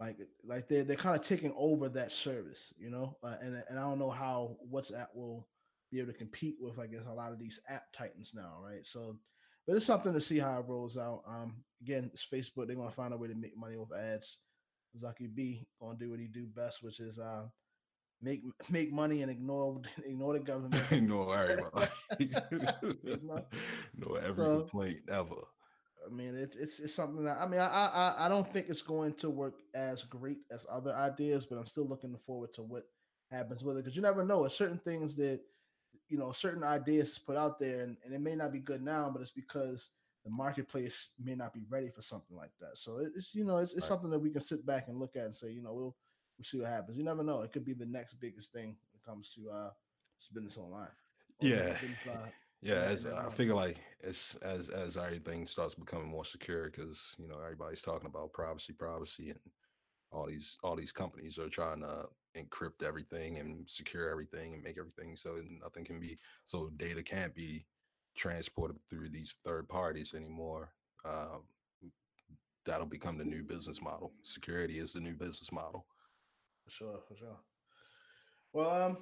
[0.00, 3.78] like like they're they're kind of taking over that service, you know, uh, and and
[3.78, 5.48] I don't know how WhatsApp will
[5.90, 8.86] be able to compete with I guess a lot of these app titans now, right?
[8.86, 9.18] So,
[9.66, 11.22] but it's something to see how it rolls out.
[11.26, 12.68] Um, again, it's Facebook.
[12.68, 14.38] They're gonna find a way to make money with ads.
[14.96, 17.46] Zucky B gonna do what he do best, which is uh,
[18.22, 20.92] make make money and ignore ignore the government.
[20.92, 21.90] ignore everybody.
[23.94, 25.36] ignore every so, complaint ever.
[26.06, 28.82] I mean, it's it's it's something that I mean, I I I don't think it's
[28.82, 32.84] going to work as great as other ideas, but I'm still looking forward to what
[33.30, 34.44] happens with it because you never know.
[34.44, 35.40] It's certain things that
[36.08, 39.10] you know, certain ideas put out there, and, and it may not be good now,
[39.12, 39.90] but it's because
[40.24, 42.76] the marketplace may not be ready for something like that.
[42.76, 43.88] So it's you know, it's, it's right.
[43.88, 45.96] something that we can sit back and look at and say, you know, we'll
[46.38, 46.96] we'll see what happens.
[46.96, 47.42] You never know.
[47.42, 49.70] It could be the next biggest thing when it comes to uh
[50.32, 50.88] business online.
[51.40, 51.74] Yeah.
[51.74, 52.28] Business, uh,
[52.62, 57.28] yeah, as I figure like as as as everything starts becoming more secure, because you
[57.28, 59.40] know everybody's talking about privacy, privacy, and
[60.10, 64.78] all these all these companies are trying to encrypt everything and secure everything and make
[64.78, 67.64] everything so nothing can be so data can't be
[68.16, 70.72] transported through these third parties anymore.
[71.04, 71.44] Um,
[72.66, 74.12] that'll become the new business model.
[74.22, 75.86] Security is the new business model.
[76.68, 77.36] For sure, for sure.
[78.52, 78.98] Well, um,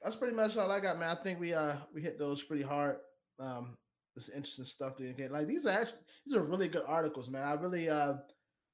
[0.00, 1.16] that's pretty much all I got, man.
[1.16, 2.96] I think we uh we hit those pretty hard.
[3.40, 3.76] Um,
[4.14, 5.32] this interesting stuff to get.
[5.32, 7.42] Like these are actually these are really good articles, man.
[7.42, 8.14] I really uh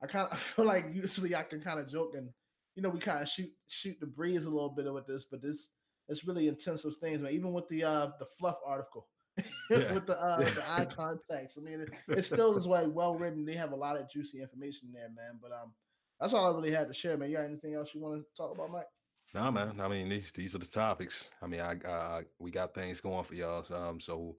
[0.03, 2.29] I kind of I feel like usually I can kind of joke and
[2.75, 5.41] you know we kind of shoot shoot the breeze a little bit with this, but
[5.41, 5.69] this
[6.09, 7.33] it's really intensive things, man.
[7.33, 9.07] Even with the uh the fluff article.
[9.71, 9.95] Yeah.
[9.95, 10.51] with the uh yeah.
[10.51, 11.57] the eye contacts.
[11.57, 13.47] I mean, it, it still is like well written.
[13.47, 15.39] They have a lot of juicy information there, man.
[15.41, 15.73] But um,
[16.21, 17.31] that's all I really had to share, man.
[17.31, 18.87] You got anything else you want to talk about, Mike?
[19.35, 19.81] No, man.
[19.81, 21.31] I mean, these these are the topics.
[21.41, 23.65] I mean, I, I we got things going for y'all.
[23.73, 24.37] Um, so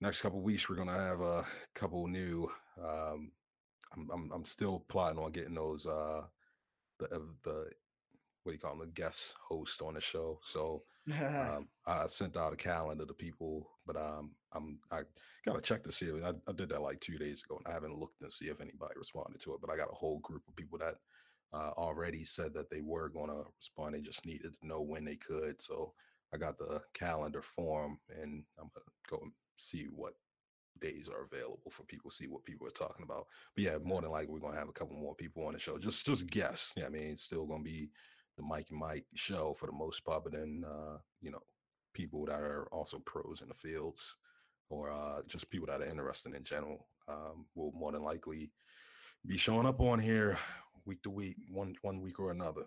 [0.00, 2.50] next couple weeks we're gonna have a couple new.
[2.82, 3.32] Um,
[3.94, 6.22] I'm I'm, I'm still plotting on getting those uh
[6.98, 7.70] the uh, the
[8.42, 10.40] what do you call them the guest host on the show.
[10.42, 10.84] So
[11.22, 15.02] um, I sent out a calendar to people, but um, I'm I
[15.44, 16.06] gotta check to see.
[16.06, 18.46] If, I, I did that like two days ago, and I haven't looked and see
[18.46, 19.60] if anybody responded to it.
[19.60, 20.96] But I got a whole group of people that
[21.52, 23.94] uh, already said that they were going to respond.
[23.94, 25.60] They just needed to know when they could.
[25.60, 25.92] So
[26.34, 30.14] I got the calendar form, and I'm gonna go and see what
[30.80, 33.26] days are available for people, see what people are talking about.
[33.54, 35.78] But yeah, more than likely we're gonna have a couple more people on the show.
[35.78, 36.72] Just just guess.
[36.76, 37.90] Yeah, I mean it's still gonna be
[38.36, 41.42] the Mike and Mike show for the most part, but then uh, you know,
[41.92, 44.16] people that are also pros in the fields
[44.68, 48.50] or uh, just people that are interested in general um, will more than likely
[49.26, 50.38] be showing up on here
[50.84, 52.62] week to week, one one week or another.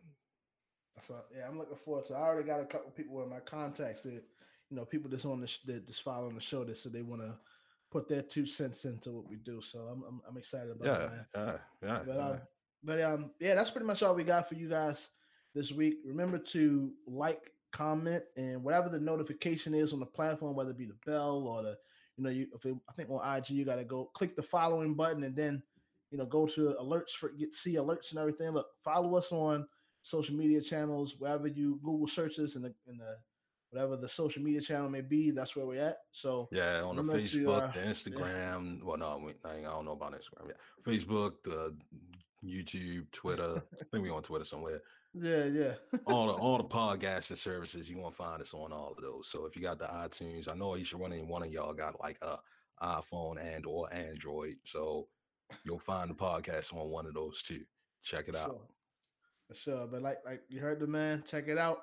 [1.01, 2.15] So yeah, I'm looking forward to.
[2.15, 4.23] I already got a couple people in my contacts that
[4.69, 7.01] you know people that's on the sh- that just following the show that so they
[7.01, 7.37] want to
[7.91, 9.61] put their two cents into what we do.
[9.61, 11.27] So I'm I'm, I'm excited about yeah, that.
[11.35, 12.27] Yeah, yeah, but, yeah.
[12.27, 12.41] Um,
[12.83, 15.09] but um, yeah, that's pretty much all we got for you guys
[15.59, 15.95] this week.
[16.05, 20.85] Remember to like, comment, and whatever the notification is on the platform, whether it be
[20.85, 21.77] the bell or the
[22.17, 24.41] you know, you if it, I think on IG you got to go click the
[24.41, 25.61] following button and then
[26.11, 28.49] you know, go to alerts for get see alerts and everything.
[28.51, 29.67] Look, follow us on
[30.01, 33.17] social media channels, wherever you Google searches and the in the
[33.69, 35.31] whatever the social media channel may be.
[35.31, 35.97] That's where we're at.
[36.11, 38.79] So yeah, on the Facebook, to, uh, the Instagram.
[38.79, 38.85] Yeah.
[38.85, 40.47] Well, no, I don't know about Instagram.
[40.47, 40.53] Yeah,
[40.85, 41.75] Facebook, the
[42.43, 43.61] YouTube, Twitter.
[43.73, 44.81] I think we on Twitter somewhere.
[45.13, 45.73] Yeah, yeah.
[46.05, 49.27] all the all the podcasting services, you gonna find us on all of those.
[49.27, 52.17] So if you got the iTunes, I know each one one of y'all got like
[52.21, 52.37] a
[52.81, 54.57] iPhone and or Android.
[54.63, 55.07] So
[55.63, 57.63] you'll find the podcast on one of those too.
[58.03, 58.49] Check it out.
[58.49, 58.61] Sure.
[59.47, 59.87] For sure.
[59.87, 61.79] But like like you heard the man, check it out.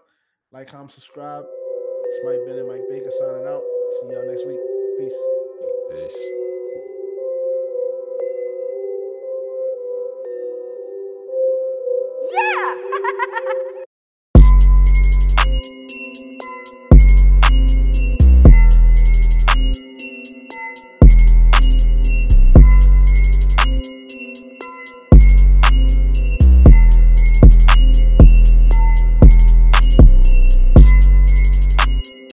[0.52, 1.44] Like, comment, subscribe.
[1.44, 3.60] It's Mike Bennett, Mike Baker signing out.
[3.60, 4.60] See y'all next week.
[4.98, 5.18] Peace.
[5.90, 6.95] Peace.